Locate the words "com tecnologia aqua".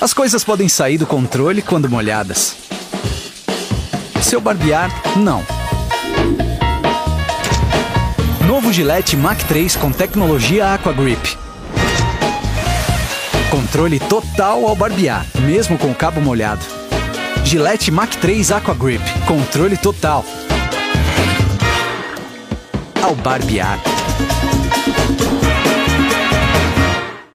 9.74-10.92